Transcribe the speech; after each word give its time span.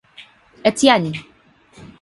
Etienne! 0.63 1.13